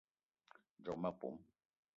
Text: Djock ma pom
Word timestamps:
Djock 0.79 0.99
ma 1.01 1.11
pom 1.19 1.35